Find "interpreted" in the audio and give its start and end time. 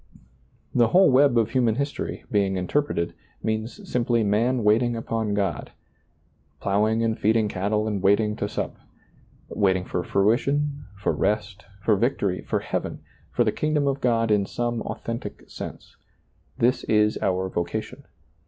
2.57-3.13